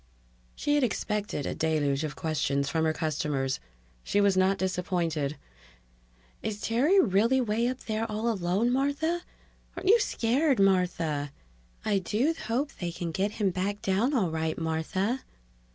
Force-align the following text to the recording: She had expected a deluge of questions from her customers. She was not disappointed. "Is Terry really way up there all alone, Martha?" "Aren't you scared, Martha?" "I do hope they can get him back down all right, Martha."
She 0.55 0.73
had 0.73 0.83
expected 0.83 1.45
a 1.45 1.53
deluge 1.53 2.03
of 2.03 2.15
questions 2.15 2.67
from 2.67 2.85
her 2.85 2.91
customers. 2.91 3.59
She 4.03 4.19
was 4.19 4.35
not 4.35 4.57
disappointed. 4.57 5.37
"Is 6.41 6.59
Terry 6.59 6.99
really 6.99 7.39
way 7.39 7.67
up 7.67 7.81
there 7.81 8.11
all 8.11 8.27
alone, 8.31 8.71
Martha?" 8.71 9.21
"Aren't 9.77 9.89
you 9.89 9.99
scared, 9.99 10.59
Martha?" 10.59 11.31
"I 11.85 11.99
do 11.99 12.33
hope 12.47 12.71
they 12.79 12.91
can 12.91 13.11
get 13.11 13.33
him 13.33 13.51
back 13.51 13.79
down 13.83 14.15
all 14.15 14.31
right, 14.31 14.57
Martha." 14.57 15.19